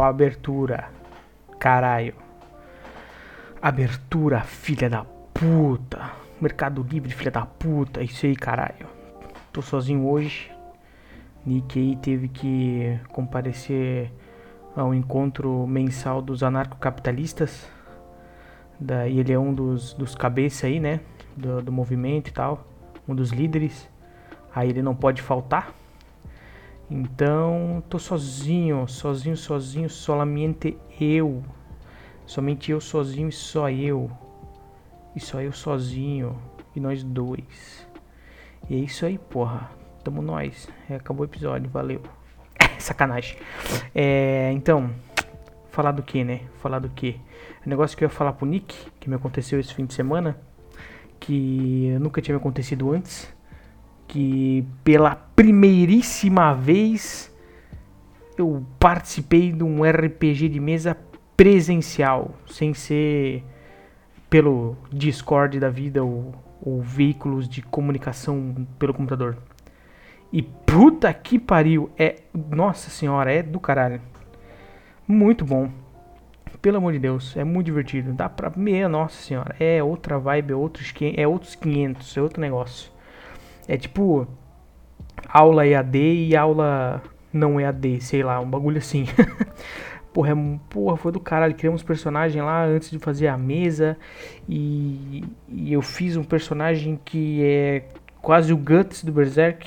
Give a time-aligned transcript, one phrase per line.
[0.00, 0.90] Abertura.
[1.58, 2.14] Caralho.
[3.60, 5.04] Abertura, filha da
[5.34, 6.12] puta.
[6.40, 8.00] Mercado Livre, filha da puta.
[8.00, 8.86] Isso aí, caralho.
[9.52, 10.52] Tô sozinho hoje.
[11.44, 14.12] Nick aí teve que comparecer
[14.76, 17.68] ao encontro mensal dos anarcocapitalistas.
[18.78, 21.00] Daí ele é um dos, dos cabeças aí, né?
[21.36, 22.64] Do, do movimento e tal.
[23.08, 23.90] Um dos líderes.
[24.54, 25.81] Aí ele não pode faltar.
[26.94, 31.42] Então, tô sozinho, sozinho, sozinho, solamente eu.
[32.26, 34.10] Somente eu sozinho e só eu.
[35.16, 36.36] E só eu sozinho.
[36.76, 37.88] E nós dois.
[38.68, 39.70] E é isso aí, porra.
[40.04, 40.68] Tamo nós.
[40.86, 42.02] É, acabou o episódio, valeu.
[42.78, 43.38] Sacanagem.
[43.94, 44.90] É, então,
[45.70, 46.42] falar do que, né?
[46.60, 47.18] Falar do que?
[47.64, 50.38] O negócio que eu ia falar pro Nick, que me aconteceu esse fim de semana,
[51.18, 53.34] que nunca tinha me acontecido antes,
[54.06, 57.28] que pela primeiríssima vez
[58.38, 60.96] eu participei de um RPG de mesa
[61.36, 63.42] presencial, sem ser
[64.30, 66.32] pelo Discord da vida ou,
[66.64, 69.36] ou veículos de comunicação pelo computador.
[70.32, 72.20] E puta que pariu, é.
[72.32, 74.00] Nossa senhora, é do caralho.
[75.08, 75.72] Muito bom.
[76.60, 78.12] Pelo amor de Deus, é muito divertido.
[78.12, 78.52] Dá pra.
[78.54, 79.56] Meia, nossa senhora.
[79.58, 82.92] É outra vibe, é outros, é outros 500, é outro negócio.
[83.66, 84.28] É tipo.
[85.28, 89.06] Aula EAD e aula não EAD, sei lá, um bagulho assim.
[90.12, 91.54] Porra, é, porra, foi do caralho.
[91.54, 93.96] Criamos personagem lá antes de fazer a mesa.
[94.46, 97.84] E, e, eu fiz um personagem que é
[98.20, 99.66] quase o Guts do Berserk.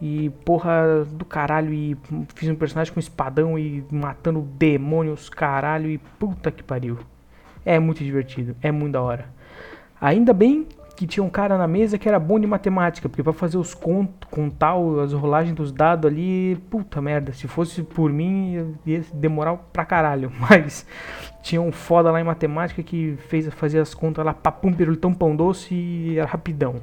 [0.00, 1.72] E porra do caralho.
[1.72, 1.96] E
[2.34, 5.88] fiz um personagem com espadão e matando demônios, caralho.
[5.88, 6.98] E puta que pariu.
[7.64, 9.26] É muito divertido, é muito da hora.
[10.00, 10.66] Ainda bem
[11.02, 13.74] que tinha um cara na mesa que era bom de matemática, porque para fazer os
[13.74, 19.56] contos, contar as rolagens dos dados ali, puta merda, se fosse por mim ia demorar
[19.72, 20.86] pra caralho, mas
[21.42, 25.34] tinha um foda lá em matemática que fez fazer as contas lá, papum, pirulitão, pão
[25.34, 26.76] doce e era rapidão.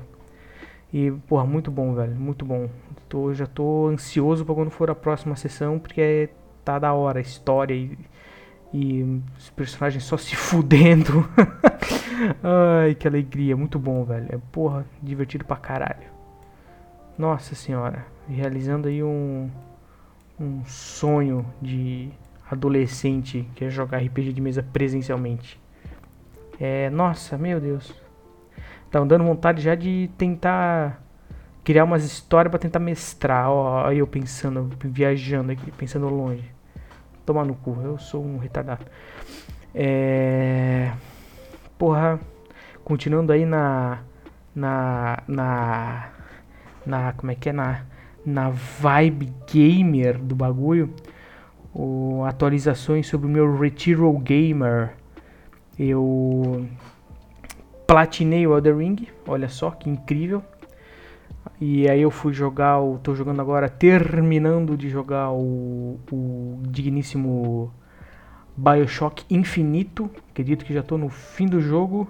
[0.92, 2.68] E, porra, muito bom, velho, muito bom.
[3.08, 6.30] Tô, já tô ansioso para quando for a próxima sessão, porque
[6.66, 7.98] tá da hora a história e
[8.74, 11.28] e os personagens só se fudendo.
[12.44, 13.56] Ai, que alegria.
[13.56, 14.28] Muito bom, velho.
[14.30, 16.08] É porra, divertido pra caralho.
[17.18, 18.06] Nossa senhora.
[18.28, 19.50] Realizando aí um,
[20.40, 22.10] um sonho de
[22.50, 25.60] adolescente que é jogar RPG de mesa presencialmente.
[26.60, 27.94] É, nossa, meu Deus.
[28.92, 31.02] Tá dando vontade já de tentar
[31.64, 33.50] criar umas histórias para tentar mestrar.
[33.50, 36.59] Ó, eu pensando, viajando aqui, pensando longe.
[37.30, 38.84] Tomar no cu, eu sou um retardado.
[39.76, 40.92] É.
[41.78, 42.20] Porra.
[42.84, 44.00] Continuando aí na.
[44.56, 45.22] Na.
[45.28, 46.10] Na.
[46.84, 47.14] Na.
[47.14, 47.54] Como é que é?
[47.54, 47.86] Na.
[48.26, 50.92] Na vibe gamer do bagulho.
[51.72, 54.96] O, atualizações sobre o meu Retiro Gamer.
[55.78, 56.66] Eu.
[57.86, 59.08] Platinei o Elder Ring.
[59.28, 60.44] Olha só que incrível.
[61.62, 67.74] E aí eu fui jogar, o, tô jogando agora, terminando de jogar o, o digníssimo
[68.56, 70.10] Bioshock Infinito.
[70.30, 72.08] Acredito que já tô no fim do jogo.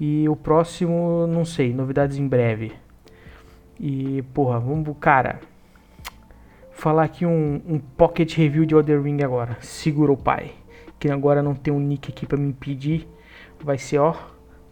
[0.00, 2.72] E o próximo, não sei, novidades em breve.
[3.78, 5.40] E, porra, vamos, cara,
[6.72, 9.56] falar aqui um, um pocket review de Elder Ring agora.
[9.60, 10.52] Segura o pai.
[10.98, 13.08] Que agora não tem um nick aqui pra me impedir.
[13.62, 14.14] Vai ser, ó,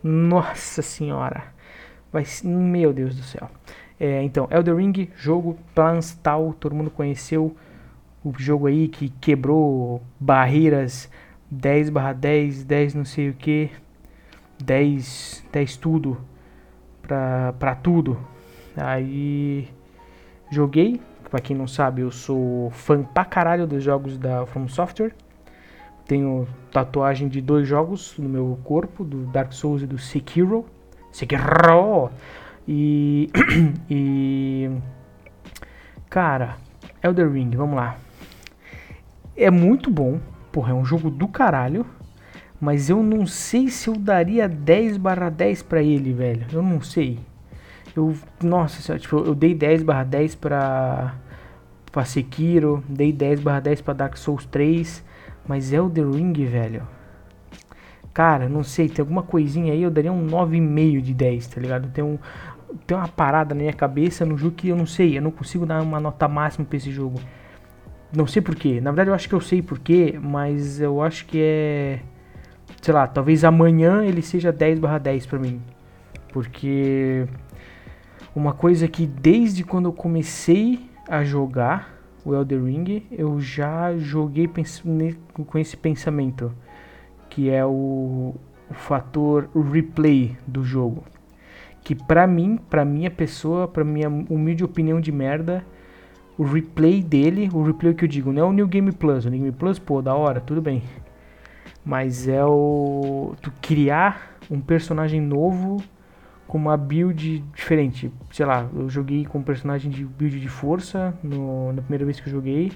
[0.03, 1.54] nossa senhora.
[2.15, 3.51] Vai, meu Deus do céu.
[3.99, 7.57] É, então, Elder Ring, jogo, plans tal, todo mundo conheceu
[8.25, 11.11] o jogo aí que quebrou barreiras
[11.51, 13.69] 10 barra 10, 10 não sei o que,
[14.63, 16.17] 10, 10 tudo,
[17.03, 18.17] pra, pra tudo.
[18.77, 19.69] Aí
[20.53, 25.17] joguei, pra quem não sabe, eu sou fã pra caralho dos jogos da From Software.
[26.07, 30.65] Tenho tatuagem de dois jogos no meu corpo, do Dark Souls e do Sekiro.
[31.15, 32.11] Sekiro!
[32.67, 33.31] E.
[33.89, 34.69] e.
[36.11, 36.57] Cara,
[37.01, 37.97] Elder Ring, vamos lá.
[39.37, 40.19] É muito bom.
[40.51, 41.87] Porra, é um jogo do caralho.
[42.61, 46.47] Mas eu não sei se eu daria 10 barra 10 pra ele, velho.
[46.53, 47.21] Eu não sei.
[47.95, 48.17] Eu.
[48.43, 51.15] Nossa, tipo, eu dei 10 barra 10 pra.
[51.93, 52.83] pra Sekiro.
[52.89, 55.05] Dei 10 barra 10 pra Dark Souls 3.
[55.47, 56.83] Mas Elder Ring, velho.
[58.15, 61.91] Cara, não sei, tem alguma coisinha aí, eu daria um 9,5 de 10, tá ligado?
[61.91, 62.17] Tem um,
[62.87, 65.67] tem uma parada na minha cabeça no jogo que eu não sei, eu não consigo
[65.67, 67.21] dar uma nota máxima para esse jogo.
[68.15, 68.81] Não sei porquê.
[68.81, 72.01] Na verdade, eu acho que eu sei porquê, mas eu acho que é.
[72.81, 75.61] Sei lá, talvez amanhã ele seja 10 barra 10 pra mim.
[76.33, 77.27] Porque.
[78.35, 84.49] Uma coisa que desde quando eu comecei a jogar, o Elder Ring, eu já joguei
[84.49, 86.53] com esse pensamento,
[87.35, 88.33] que é o,
[88.71, 91.03] o fator replay do jogo.
[91.83, 95.65] Que pra mim, pra minha pessoa, pra minha humilde opinião de merda,
[96.39, 99.25] o replay dele, o replay que eu digo, não é o New Game Plus.
[99.25, 100.85] O New Game Plus, pô, da hora, tudo bem.
[101.85, 103.35] Mas é o.
[103.43, 105.83] Tu criar um personagem novo
[106.47, 108.13] com uma build diferente.
[108.31, 112.21] Sei lá, eu joguei com um personagem de build de força no, na primeira vez
[112.21, 112.71] que eu joguei.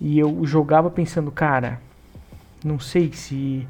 [0.00, 1.80] E eu jogava pensando, cara,
[2.64, 3.66] não sei se,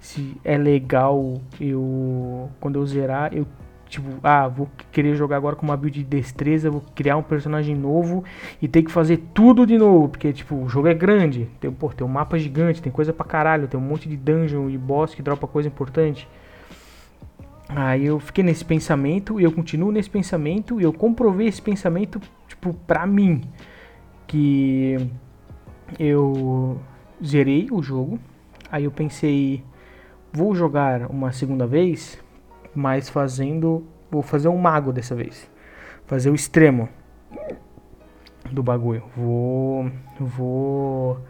[0.00, 2.50] se é legal eu.
[2.60, 3.46] Quando eu zerar, eu
[3.88, 7.74] Tipo, ah, vou querer jogar agora com uma build de destreza, vou criar um personagem
[7.74, 8.22] novo
[8.60, 10.10] e ter que fazer tudo de novo.
[10.10, 11.48] Porque, tipo, o jogo é grande.
[11.58, 14.68] Tem, pô, tem um mapa gigante, tem coisa pra caralho, tem um monte de dungeon
[14.68, 16.28] e boss que dropa coisa importante.
[17.68, 22.20] Aí eu fiquei nesse pensamento e eu continuo nesse pensamento e eu comprovei esse pensamento,
[22.46, 23.42] tipo, pra mim.
[24.26, 24.98] Que
[25.98, 26.78] eu
[27.24, 28.18] zerei o jogo.
[28.70, 29.62] Aí eu pensei,
[30.32, 32.18] vou jogar uma segunda vez
[32.78, 33.84] mas fazendo.
[34.10, 35.50] Vou fazer um mago dessa vez.
[36.06, 36.88] Fazer o extremo
[38.50, 39.02] do bagulho.
[39.16, 39.90] Vou.
[40.18, 41.20] Vou.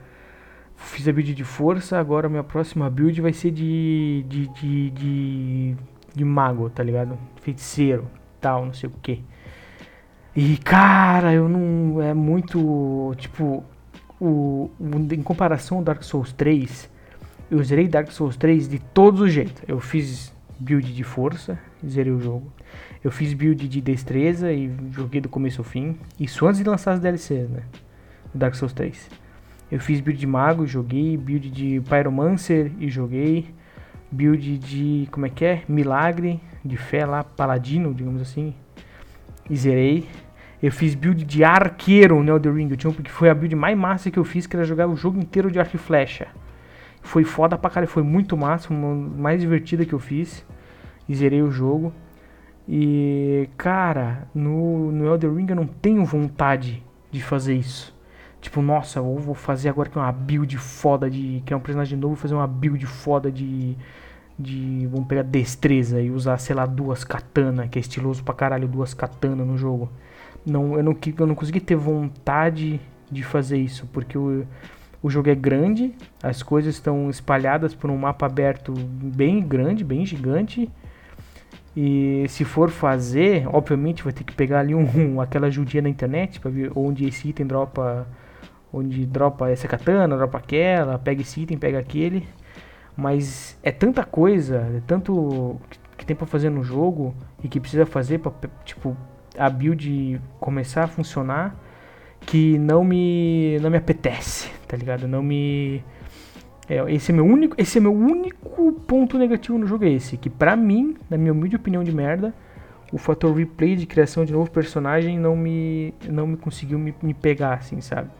[0.76, 4.24] Fiz a build de força, agora minha próxima build vai ser de.
[4.28, 4.46] de.
[4.48, 4.90] de.
[4.90, 5.76] de,
[6.14, 7.18] de mago, tá ligado?
[7.40, 8.08] Feiticeiro,
[8.40, 9.24] tal, não sei o que.
[10.36, 12.00] E cara, eu não.
[12.00, 13.14] É muito.
[13.16, 13.64] Tipo.
[14.20, 16.90] O, o, em comparação ao Dark Souls 3,
[17.50, 19.62] eu zerei Dark Souls 3 de todos os jeitos.
[19.66, 22.52] Eu fiz build de força, zerei o jogo.
[23.02, 25.96] Eu fiz build de destreza e joguei do começo ao fim.
[26.18, 27.62] Isso antes de lançar as DLCs, né?
[28.34, 29.08] Dark Souls 3.
[29.70, 31.16] Eu fiz build de mago, joguei.
[31.16, 33.54] Build de pyromancer e joguei.
[34.10, 35.62] Build de, como é que é?
[35.68, 38.54] Milagre, de fé lá, paladino, digamos assim.
[39.48, 40.08] E zerei.
[40.62, 44.18] Eu fiz build de arqueiro no Elder Ring, porque foi a build mais massa que
[44.18, 46.28] eu fiz, que era jogar o jogo inteiro de arco e flecha.
[47.00, 50.44] Foi foda pra caralho, foi muito massa, uma mais divertida que eu fiz.
[51.08, 51.92] E zerei o jogo.
[52.68, 57.96] E, cara, no, no Elder Ring eu não tenho vontade de fazer isso.
[58.40, 61.42] Tipo, nossa, eu vou fazer agora que é uma build foda de.
[61.46, 63.76] Que é um personagem novo, fazer uma build foda de.
[64.38, 64.86] De.
[64.86, 68.92] Vamos pegar destreza e usar, sei lá, duas katana, que é estiloso pra caralho, duas
[68.92, 69.90] katana no jogo.
[70.44, 72.80] Não, eu, não, eu não consegui ter vontade
[73.10, 74.46] de fazer isso, porque eu,
[75.02, 80.04] o jogo é grande, as coisas estão espalhadas por um mapa aberto bem grande, bem
[80.04, 80.68] gigante.
[81.76, 85.88] E se for fazer, obviamente vai ter que pegar ali um, um aquela ajudinha na
[85.88, 88.06] internet para ver onde esse item dropa,
[88.72, 92.26] onde dropa essa katana, dropa aquela, pega esse item, pega aquele.
[92.96, 95.60] Mas é tanta coisa, é tanto
[95.96, 97.14] que tem para fazer no jogo
[97.44, 98.32] e que precisa fazer para
[98.64, 98.96] tipo
[99.38, 101.56] a build começar a funcionar
[102.20, 105.06] que não me não me apetece, tá ligado?
[105.06, 105.82] Não me
[106.68, 110.16] é, esse é meu único, esse é meu único ponto negativo no jogo é esse,
[110.18, 112.34] que pra mim, na minha humilde opinião de merda,
[112.92, 117.14] o fator replay de criação de novo personagem não me não me conseguiu me, me
[117.14, 118.10] pegar assim, sabe?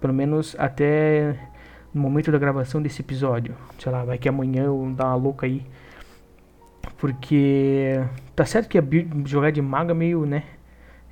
[0.00, 1.36] Pelo menos até
[1.94, 3.54] no momento da gravação desse episódio.
[3.78, 5.62] Sei lá, vai que amanhã eu dar uma louca aí.
[6.98, 8.00] Porque
[8.34, 8.78] tá certo que
[9.26, 10.44] jogar de mago é meio, né?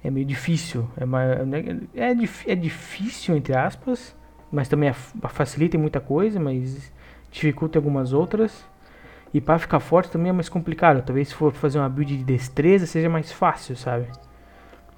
[0.03, 0.89] É meio difícil.
[0.97, 1.07] É,
[1.45, 4.17] né, é, é difícil, entre aspas,
[4.51, 4.93] mas também
[5.29, 6.93] facilita em muita coisa, mas
[7.31, 8.65] dificulta algumas outras.
[9.33, 11.03] E para ficar forte também é mais complicado.
[11.05, 14.07] Talvez se for fazer uma build de destreza seja mais fácil, sabe?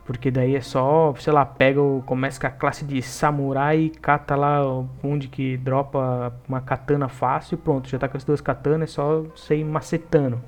[0.05, 4.35] Porque daí é só, sei lá, pega o, começa com a classe de samurai, cata
[4.35, 4.61] lá
[5.03, 8.93] onde que dropa uma katana fácil e pronto, já tá com as duas katanas, é
[8.93, 10.43] só sair macetando.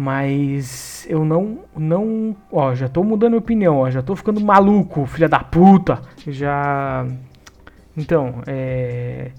[0.00, 5.04] Mas eu não, não, ó, já tô mudando minha opinião, ó, já tô ficando maluco,
[5.06, 6.00] filha da puta.
[6.24, 7.04] Já,
[7.96, 9.32] então, é,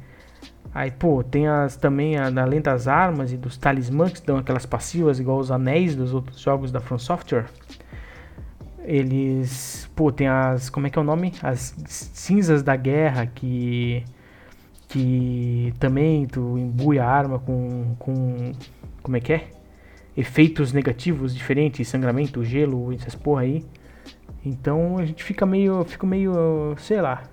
[0.73, 4.65] aí pô, tem as também a, além das armas e dos talismãs que dão aquelas
[4.65, 7.45] passivas igual os anéis dos outros jogos da From Software.
[8.83, 11.33] Eles, pô, tem as, como é que é o nome?
[11.41, 14.03] As cinzas da guerra que
[14.89, 18.51] que também tu imbui a arma com com
[19.01, 19.58] como é que é?
[20.15, 23.65] Efeitos negativos diferentes, sangramento, gelo, essas porra aí.
[24.45, 27.23] Então a gente fica meio, fica meio, sei lá.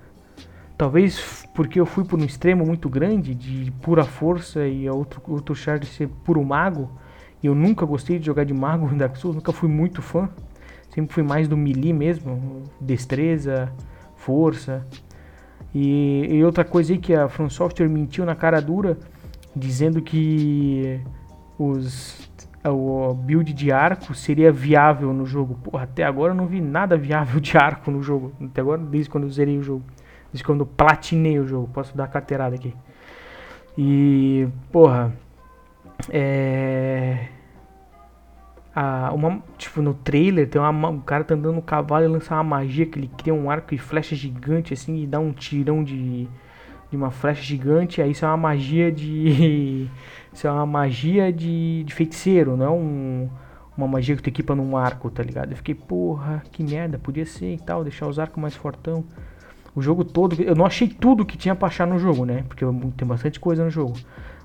[0.77, 5.55] Talvez porque eu fui por um extremo muito grande de pura força e outro outro
[5.55, 6.89] char de ser puro mago.
[7.41, 10.29] E eu nunca gostei de jogar de mago em Dark Souls, nunca fui muito fã.
[10.89, 13.71] Sempre fui mais do melee mesmo, destreza,
[14.15, 14.85] força.
[15.73, 18.97] E, e outra coisa aí que a From Software mentiu na cara dura,
[19.55, 20.99] dizendo que
[21.57, 22.26] os
[22.71, 25.55] o build de arco seria viável no jogo.
[25.55, 28.33] Porra, até agora eu não vi nada viável de arco no jogo.
[28.43, 29.83] Até agora, desde quando eu zerei o jogo.
[30.31, 31.69] Desde quando eu platinei o jogo.
[31.73, 32.73] Posso dar carteirada aqui.
[33.77, 35.13] E, porra,
[36.09, 37.27] é.
[38.75, 42.35] Ah, uma, tipo, no trailer tem uma, um cara tá andando no cavalo e lança
[42.35, 45.83] uma magia que ele cria um arco e flecha gigante assim e dá um tirão
[45.83, 46.27] de,
[46.89, 48.01] de uma flecha gigante.
[48.01, 49.89] Aí isso é uma magia de.
[50.33, 53.29] Isso é uma magia de, de feiticeiro, não é um,
[53.75, 55.51] uma magia que tu equipa num arco, tá ligado?
[55.51, 59.03] Eu fiquei, porra, que merda, podia ser e tal, deixar os arcos mais fortão.
[59.73, 62.43] O jogo todo, eu não achei tudo que tinha pra achar no jogo, né?
[62.47, 62.63] Porque
[62.95, 63.95] tem bastante coisa no jogo.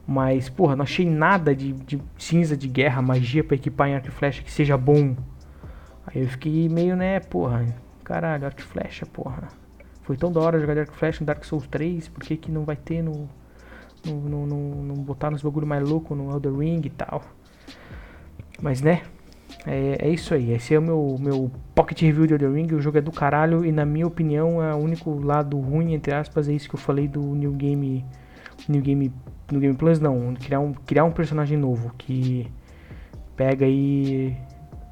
[0.07, 4.09] Mas, porra, não achei nada de, de cinza de guerra, magia pra equipar em arco
[4.09, 5.15] e flecha que seja bom.
[6.07, 7.67] Aí eu fiquei meio, né, porra,
[8.03, 9.49] caralho, arco e flecha, porra.
[10.03, 12.65] Foi tão da hora jogar e flecha no Dark Souls 3, por que que não
[12.65, 13.29] vai ter no
[14.05, 17.23] não, não botar nos bagulho mais louco no Elder Ring e tal.
[18.61, 19.03] Mas né,
[19.67, 20.53] é, é, isso aí.
[20.53, 22.73] Esse é o meu, meu pocket review de Elder Ring.
[22.75, 26.15] O jogo é do caralho e na minha opinião é o único lado ruim, entre
[26.15, 28.05] aspas, é isso que eu falei do New Game.
[28.69, 29.13] New Game.
[29.51, 30.35] No Game Plus não.
[30.35, 32.51] Criar um, criar um personagem novo que
[33.37, 34.37] pega aí.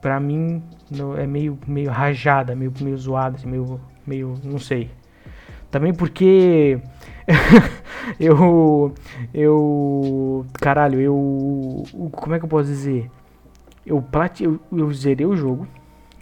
[0.00, 4.35] Pra mim no, é meio, meio rajada, meio, meio zoada, assim, meio, meio.
[4.43, 4.90] não sei.
[5.70, 6.80] Também porque
[8.18, 8.94] eu.
[9.32, 10.46] Eu.
[10.60, 11.84] Caralho, eu.
[12.12, 13.10] Como é que eu posso dizer?
[13.86, 15.66] Eu, plate, eu, eu zerei o jogo.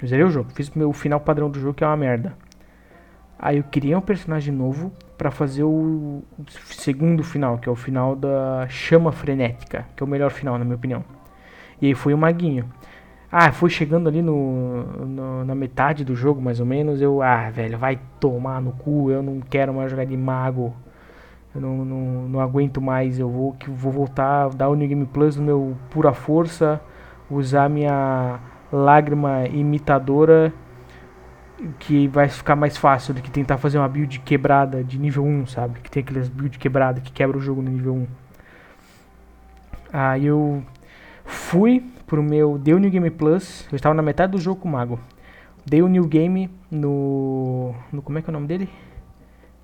[0.01, 0.51] Eu zerei o jogo.
[0.55, 2.37] Fiz o meu final padrão do jogo, que é uma merda.
[3.39, 6.23] Aí eu criei um personagem novo para fazer o
[6.67, 10.65] segundo final, que é o final da chama frenética, que é o melhor final, na
[10.65, 11.05] minha opinião.
[11.81, 12.69] E aí foi o maguinho.
[13.31, 17.03] Ah, foi chegando ali no, no, na metade do jogo, mais ou menos.
[17.03, 19.11] Eu, ah, velho, vai tomar no cu.
[19.11, 20.75] Eu não quero mais jogar de mago.
[21.55, 23.19] Eu não, não, não aguento mais.
[23.19, 26.81] Eu vou, vou voltar, dar o New Game Plus no meu pura força.
[27.31, 28.41] Usar minha
[28.73, 30.51] lágrima imitadora.
[31.79, 35.49] Que vai ficar mais fácil do que tentar fazer uma build quebrada de nível 1,
[35.49, 35.81] sabe?
[35.81, 38.07] Que tem aqueles build quebrada que quebra o jogo no nível 1.
[39.93, 40.63] Aí eu
[41.25, 42.59] fui pro meu.
[42.59, 43.69] Dei o New Game Plus.
[43.71, 44.99] Eu estava na metade do jogo com o Mago.
[45.65, 47.75] Dei o New Game no.
[47.93, 48.69] no como é que é o nome dele?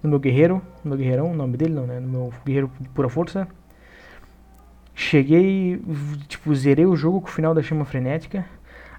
[0.03, 0.63] No meu guerreiro.
[0.85, 1.99] No meu guerreirão, o nome dele não, né?
[1.99, 3.49] No meu guerreiro de pura força.
[4.95, 5.83] Cheguei.
[6.29, 8.45] Tipo, zerei o jogo com o final da chama frenética.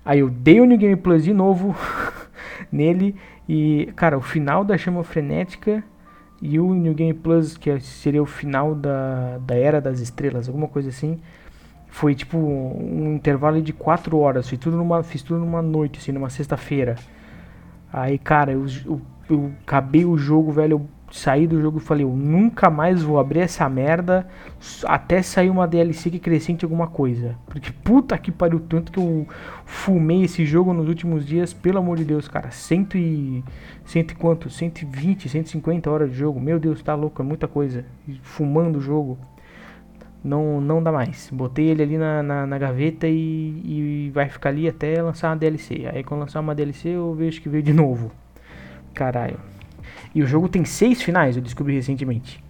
[0.03, 1.75] Aí eu dei o New Game Plus de novo
[2.71, 3.15] nele.
[3.47, 5.83] E, cara, o final da chama frenética
[6.41, 10.67] e o New Game Plus, que seria o final da, da Era das Estrelas, alguma
[10.67, 11.19] coisa assim
[11.95, 14.49] foi tipo um intervalo de quatro horas.
[14.49, 16.95] Fiz tudo numa, fiz tudo numa noite, assim, numa sexta-feira.
[17.91, 20.73] Aí, cara, eu, eu, eu, acabei o jogo, velho.
[20.73, 24.27] Eu saí do jogo e falei, eu nunca mais vou abrir essa merda
[24.83, 27.37] até sair uma DLC que acrescente alguma coisa.
[27.45, 29.25] Porque puta que pariu, tanto que eu
[29.63, 32.51] fumei esse jogo nos últimos dias, pelo amor de Deus, cara.
[32.51, 33.41] Cento e.
[33.85, 34.49] Cento e quanto?
[34.49, 36.41] 120, 150 horas de jogo.
[36.41, 37.85] Meu Deus, tá louco, é muita coisa.
[38.21, 39.17] Fumando o jogo
[40.25, 41.29] não, não dá mais.
[41.31, 45.37] Botei ele ali na, na, na gaveta e, e, vai ficar ali até lançar uma
[45.37, 45.87] DLC.
[45.93, 48.11] Aí quando lançar uma DLC eu vejo que veio de novo.
[48.93, 49.39] Caralho.
[50.15, 52.43] E o jogo tem seis finais, eu descobri recentemente.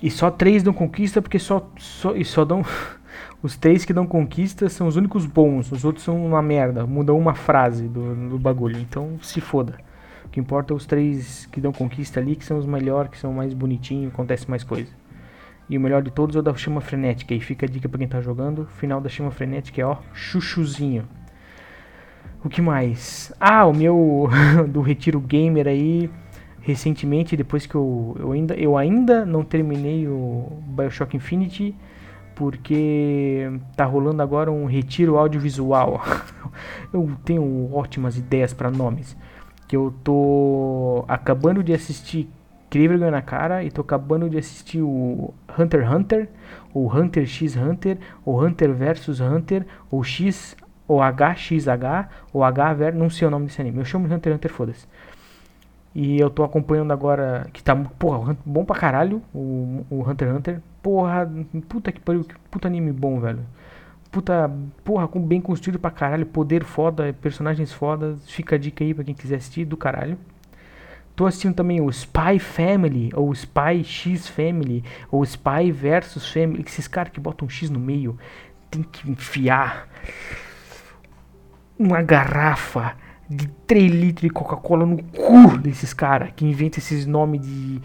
[0.00, 2.64] E só três dão conquista porque só, só, e só dão.
[3.42, 5.72] os três que dão conquista são os únicos bons.
[5.72, 6.86] Os outros são uma merda.
[6.86, 8.78] Mudam uma frase do, do bagulho.
[8.78, 9.76] Então se foda.
[10.24, 13.18] O que importa é os três que dão conquista ali, que são os melhores, que
[13.18, 15.01] são mais bonitinhos, acontece mais coisa.
[15.72, 17.32] E o melhor de todos é o da chama frenética.
[17.32, 18.66] E fica a dica pra quem tá jogando.
[18.76, 21.08] Final da chama frenética é ó, chuchuzinho.
[22.44, 23.32] O que mais?
[23.40, 24.28] Ah, o meu
[24.68, 26.10] do Retiro Gamer aí.
[26.60, 31.74] Recentemente, depois que eu, eu, ainda, eu ainda não terminei o Bioshock Infinity.
[32.34, 36.04] Porque tá rolando agora um retiro audiovisual.
[36.92, 39.16] eu tenho ótimas ideias para nomes.
[39.66, 42.28] Que eu tô acabando de assistir
[42.72, 46.28] criei vergonha na cara e tô acabando de assistir o Hunter x Hunter,
[46.72, 50.56] ou Hunter x Hunter, ou Hunter vs Hunter, ou X,
[50.88, 53.80] ou HXH, ou H não sei o nome desse anime.
[53.80, 54.86] Eu chamo de Hunter x Hunter, foda-se.
[55.94, 60.36] E eu tô acompanhando agora, que tá, porra, bom pra caralho, o, o Hunter x
[60.38, 60.62] Hunter.
[60.82, 61.30] Porra,
[61.68, 63.40] puta que pariu, que puta anime bom, velho.
[64.10, 64.50] Puta,
[64.82, 68.16] porra, bem construído pra caralho, poder foda, personagens foda.
[68.26, 70.16] Fica a dica aí pra quem quiser assistir, do caralho.
[71.14, 76.64] Tô assistindo também o Spy Family, ou Spy X Family, ou Spy versus Family.
[76.66, 78.18] Esses caras que botam um X no meio
[78.70, 79.88] tem que enfiar
[81.78, 82.96] uma garrafa
[83.28, 87.80] de 3 litros de Coca-Cola no cu desses caras que inventam esses nomes de,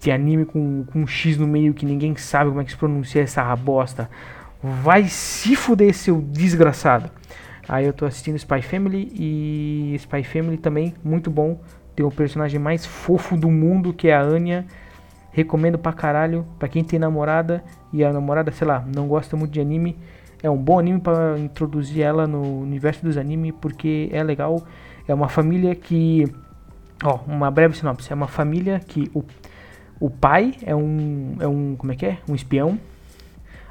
[0.00, 2.76] de anime com, com um X no meio que ninguém sabe como é que se
[2.76, 4.08] pronuncia essa bosta.
[4.62, 7.10] Vai se fuder, seu desgraçado.
[7.68, 11.60] Aí eu tô assistindo Spy Family e Spy Family também, muito bom.
[11.94, 14.66] Tem o personagem mais fofo do mundo, que é a Anya.
[15.30, 19.52] Recomendo pra caralho, pra quem tem namorada e a namorada, sei lá, não gosta muito
[19.52, 19.96] de anime.
[20.42, 24.62] É um bom anime para introduzir ela no universo dos animes, porque é legal.
[25.08, 26.30] É uma família que.
[27.02, 28.12] Ó, uma breve sinopse.
[28.12, 29.24] É uma família que o,
[29.98, 31.36] o pai é um.
[31.40, 31.76] É um.
[31.76, 32.18] Como é que é?
[32.28, 32.78] Um espião.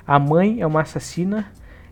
[0.08, 1.46] A mãe é uma assassina.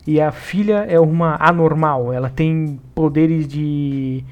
[0.04, 2.12] E a filha é uma anormal.
[2.12, 4.24] Ela tem poderes de.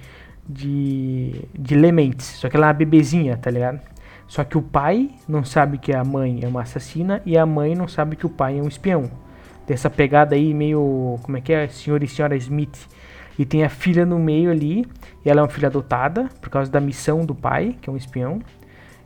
[0.50, 1.45] De.
[1.57, 2.26] de lementes.
[2.26, 3.80] Só que ela é uma bebezinha, tá ligado?
[4.26, 7.75] Só que o pai não sabe que a mãe é uma assassina e a mãe
[7.75, 9.11] não sabe que o pai é um espião.
[9.66, 12.88] Dessa pegada aí meio, como é que é, senhor e senhora Smith.
[13.38, 14.87] E tem a filha no meio ali,
[15.25, 17.97] e ela é uma filha adotada por causa da missão do pai, que é um
[17.97, 18.40] espião.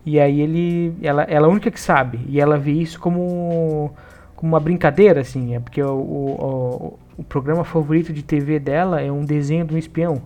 [0.04, 3.94] E aí ele, ela, ela é a única que sabe, e ela vê isso como,
[4.36, 9.10] como uma brincadeira, assim, é porque o, o, o programa favorito de TV dela é
[9.10, 10.20] um desenho de um espião.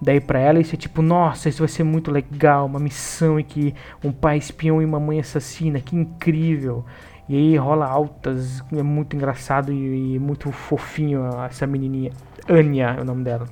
[0.00, 3.44] Daí pra ela isso é tipo, nossa, isso vai ser muito legal, uma missão em
[3.44, 6.84] que um pai espião e uma mãe assassina, que incrível.
[7.28, 12.12] E aí rola altas, é muito engraçado e, e muito fofinho essa menininha.
[12.48, 13.46] Anya é o nome dela.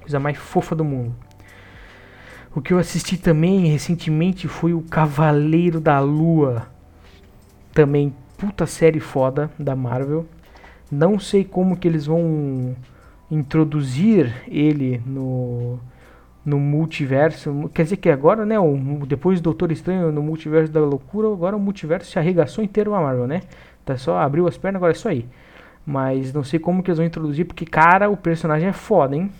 [0.00, 1.14] Coisa mais fofa do mundo.
[2.54, 6.66] O que eu assisti também recentemente foi o Cavaleiro da Lua.
[7.72, 10.26] Também puta série foda da Marvel.
[10.90, 12.74] Não sei como que eles vão
[13.30, 15.78] introduzir ele no
[16.48, 17.70] no multiverso.
[17.74, 21.54] Quer dizer que agora, né, o, depois do Doutor Estranho no multiverso da loucura, agora
[21.54, 23.42] o multiverso se arregaçou inteiro a Marvel, né?
[23.84, 25.26] Tá só abriu as pernas, agora é isso aí.
[25.84, 29.30] Mas não sei como que eles vão introduzir, porque, cara, o personagem é foda, hein?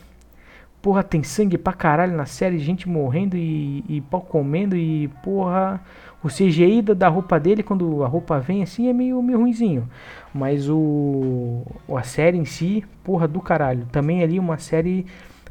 [0.83, 5.81] Porra, tem sangue pra caralho na série, gente morrendo e, e pau comendo e, porra,
[6.23, 9.89] o CGI da, da roupa dele, quando a roupa vem assim, é meio, meio ruimzinho.
[10.35, 11.65] Mas o
[11.97, 13.87] a série em si, porra do caralho.
[13.93, 15.07] Também ali uma série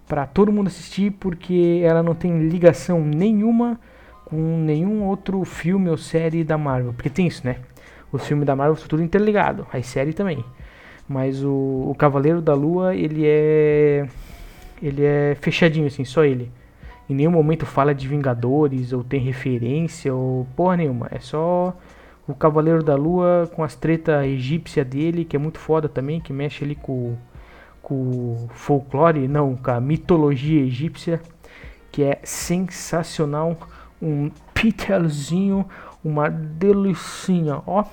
[0.08, 3.80] para todo mundo assistir, porque ela não tem ligação nenhuma
[4.25, 6.94] com nenhum outro filme ou série da Marvel.
[6.94, 7.58] Porque tem isso, né?
[8.12, 10.44] Os filmes da Marvel são tudo interligado, as séries também.
[11.08, 14.08] Mas o, o Cavaleiro da Lua, ele é
[14.82, 16.51] ele é fechadinho assim, só ele.
[17.09, 21.07] Em nenhum momento fala de Vingadores, ou tem referência, ou porra nenhuma.
[21.09, 21.74] É só
[22.27, 26.33] o Cavaleiro da Lua com as treta egípcia dele, que é muito foda também, que
[26.33, 27.15] mexe ali com,
[27.81, 31.22] com folclore, não, com a mitologia egípcia,
[31.91, 33.57] que é sensacional.
[34.01, 35.65] Um pitelzinho,
[36.03, 37.85] uma delicinha, ó.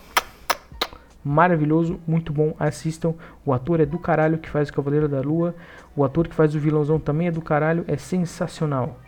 [1.24, 2.54] Maravilhoso, muito bom.
[2.58, 3.14] Assistam.
[3.46, 5.54] O ator é do caralho que faz o Cavaleiro da Lua.
[5.96, 7.84] O ator que faz o vilãozão também é do caralho.
[7.88, 8.98] É sensacional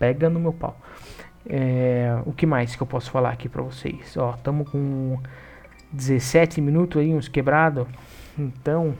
[0.00, 0.76] pega no meu pau.
[1.46, 4.16] É, o que mais que eu posso falar aqui pra vocês?
[4.16, 5.18] Ó, tamo com
[5.92, 7.86] 17 minutos aí, uns quebrados.
[8.38, 8.94] Então,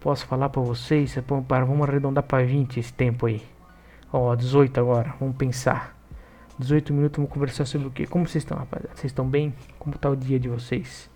[0.00, 1.16] posso falar pra vocês.
[1.26, 3.42] Vamos arredondar pra 20 esse tempo aí.
[4.12, 5.96] Ó, 18 agora, vamos pensar.
[6.58, 8.06] 18 minutos, vamos conversar sobre o que?
[8.06, 8.94] Como vocês estão, rapaziada?
[8.94, 9.54] Vocês estão bem?
[9.78, 11.10] Como tá o dia de vocês?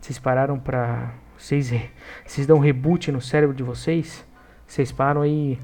[0.00, 1.14] Vocês pararam pra.
[1.38, 1.72] Vocês,
[2.24, 4.24] vocês dão um reboot no cérebro de vocês?
[4.66, 5.58] Vocês param aí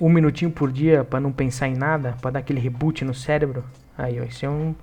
[0.00, 3.64] um minutinho por dia para não pensar em nada, para dar aquele reboot no cérebro.
[3.96, 4.74] Aí, ó, isso é um,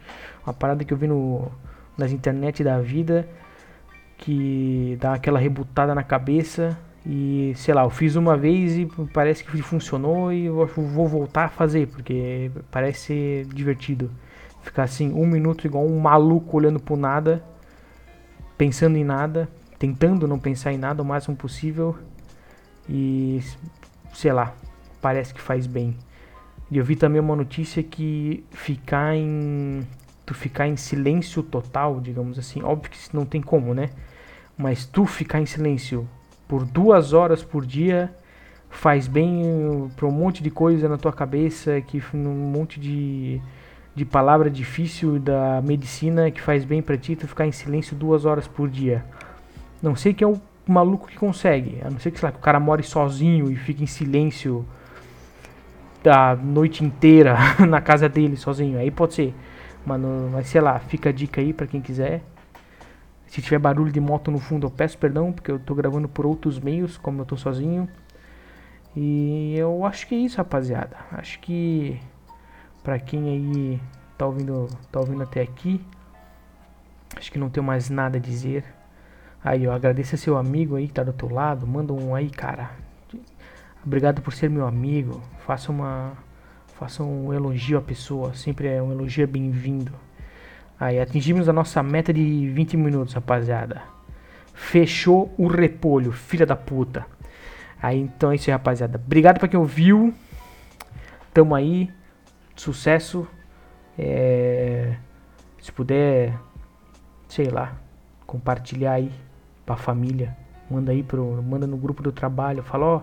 [0.46, 1.52] uma parada que eu vi no,
[1.98, 3.28] nas internet da vida
[4.18, 9.44] que dá aquela rebutada na cabeça e sei lá, eu fiz uma vez e parece
[9.44, 14.10] que funcionou e eu vou voltar a fazer porque parece divertido.
[14.62, 17.44] Ficar assim um minuto igual um maluco olhando pro nada,
[18.58, 21.98] pensando em nada, tentando não pensar em nada o máximo possível
[22.88, 23.42] e
[24.14, 24.54] sei lá,
[25.04, 25.98] parece que faz bem.
[26.72, 29.86] E eu vi também uma notícia que ficar em
[30.26, 33.90] tu ficar em silêncio total, digamos assim, óbvio que não tem como, né?
[34.58, 36.08] Mas tu ficar em silêncio
[36.48, 38.16] por duas horas por dia
[38.70, 43.42] faz bem para um monte de coisa na tua cabeça, que um monte de,
[43.94, 48.24] de palavra difícil da medicina que faz bem para ti tu ficar em silêncio duas
[48.24, 49.04] horas por dia.
[49.82, 52.40] Não sei que é o maluco que consegue, a não ser que, sei lá, que
[52.40, 54.66] o cara more sozinho e fique em silêncio
[56.10, 57.38] a noite inteira
[57.68, 58.80] na casa dele sozinho.
[58.80, 59.34] Aí pode ser.
[59.86, 62.22] Mano, mas sei lá, fica a dica aí para quem quiser.
[63.28, 66.26] Se tiver barulho de moto no fundo, eu peço perdão, porque eu tô gravando por
[66.26, 67.90] outros meios, como eu tô sozinho.
[68.96, 70.96] E eu acho que é isso, rapaziada.
[71.12, 72.00] Acho que
[72.84, 73.82] para quem aí
[74.18, 75.84] tá ouvindo, tá ouvindo até aqui,
[77.16, 78.64] acho que não tenho mais nada a dizer.
[79.44, 82.30] Aí, eu agradeço a seu amigo aí que tá do outro lado, manda um aí,
[82.30, 82.72] cara.
[83.86, 85.22] Obrigado por ser meu amigo.
[85.46, 86.14] Faça uma
[86.80, 89.94] faça um elogio à pessoa, sempre é um elogio bem-vindo.
[90.80, 93.82] Aí atingimos a nossa meta de 20 minutos, rapaziada.
[94.54, 97.06] Fechou o repolho, filha da puta.
[97.82, 99.02] Aí então é isso aí, rapaziada.
[99.04, 100.14] Obrigado pra quem ouviu.
[101.34, 101.90] Tamo aí.
[102.56, 103.28] Sucesso.
[103.98, 104.96] É...
[105.62, 106.34] Se puder,
[107.28, 107.76] sei lá,
[108.26, 109.12] compartilhar aí
[109.66, 110.36] pra família.
[110.70, 111.42] Manda aí pro.
[111.44, 112.64] Manda no grupo do trabalho.
[112.64, 113.02] Fala, ó,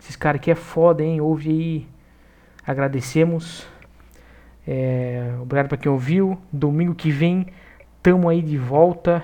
[0.00, 1.20] esses caras aqui é foda, hein?
[1.20, 1.88] Ouve aí.
[2.66, 3.66] Agradecemos.
[4.66, 6.38] É, obrigado pra quem ouviu.
[6.52, 7.46] Domingo que vem,
[8.02, 9.22] tamo aí de volta.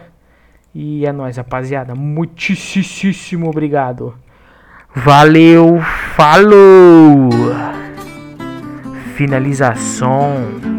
[0.75, 1.95] E é nóis, rapaziada.
[1.95, 4.15] Muitíssimo obrigado.
[4.95, 5.81] Valeu,
[6.15, 7.31] falou!
[9.15, 10.76] Finalização.